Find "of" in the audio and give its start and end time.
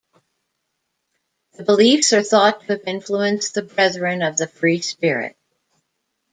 4.23-4.35